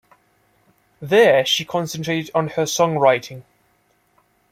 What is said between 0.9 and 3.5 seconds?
There she concentrated on her songwriting.